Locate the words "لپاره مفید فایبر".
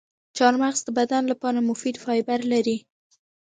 1.31-2.39